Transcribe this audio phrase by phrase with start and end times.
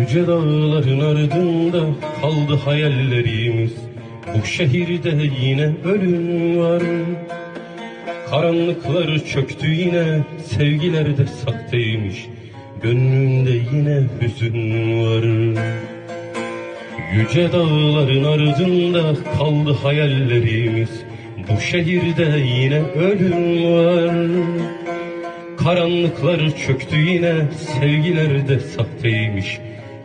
[0.00, 1.84] Yüce dağların ardında
[2.20, 3.72] kaldı hayallerimiz.
[4.34, 6.82] Bu şehirde yine ölüm var.
[8.30, 12.26] Karanlıklar çöktü yine Sevgiler de sahteymiş
[12.82, 15.24] Gönlümde yine hüzün var.
[17.14, 20.90] Yüce dağların ardında kaldı hayallerimiz.
[21.48, 24.14] Bu şehirde yine ölüm var.
[25.56, 27.34] Karanlıklar çöktü yine
[27.80, 29.58] Sevgiler de sahteymiş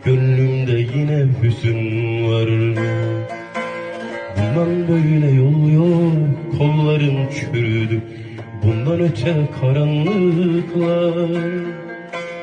[0.04, 1.78] Gönlümde yine hüzün
[2.24, 2.48] var.
[4.36, 6.58] Bundan böyle yol yok.
[6.58, 8.02] Kollarım çürüdü.
[8.62, 11.28] Bundan öte karanlıklar.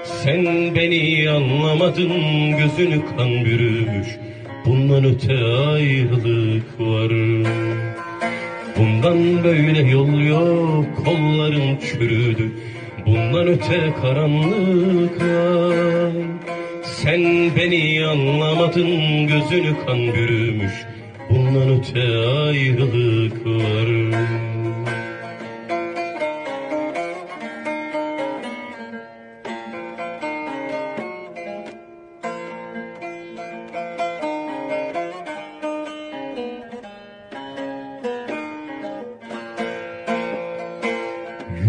[0.04, 0.46] Sen
[0.76, 2.12] beni anlamadın.
[2.58, 4.08] Gözünü kan bürümüş.
[4.66, 7.12] Bundan öte ayrılık var
[8.78, 10.86] Bundan böyle yol yok.
[11.06, 12.52] Kollarım çürüdü.
[13.06, 15.80] Bundan öte karanlıklar
[16.96, 20.74] Sen beni anlamadın Gözünü kan bürümüş.
[21.30, 23.99] Bundan öte ayrılık var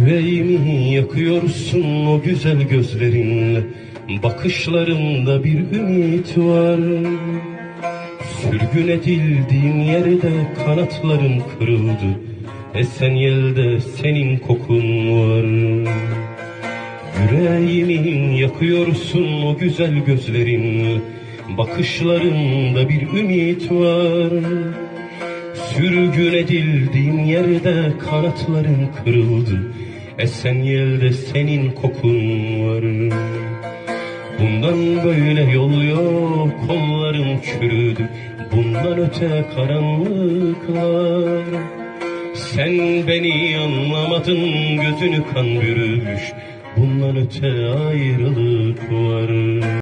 [0.00, 3.62] Yüreğimi yakıyorsun o güzel gözlerinle.
[4.22, 6.80] Bakışlarında bir ümit var.
[8.40, 10.30] Sürgün edildiğim yerde
[10.64, 12.20] kanatlarım kırıldı.
[12.74, 15.44] Esen yelde senin kokun var.
[17.22, 21.00] Yüreğimi yakıyorsun o güzel gözlerinle.
[21.58, 24.32] Bakışlarında bir ümit var
[25.76, 29.72] Sürgün edildiğim yerde kanatlarım kırıldı.
[30.18, 32.18] Esen yelde senin kokun
[32.60, 32.84] var.
[34.40, 38.08] Bundan böyle yol yok kollarım çürüdü.
[38.52, 41.44] Bundan öte karanlıklar.
[42.34, 44.40] Sen beni anlamadın
[44.76, 46.32] gözünü kan bürümüş.
[46.76, 47.46] Bundan öte
[47.88, 49.30] ayrılık var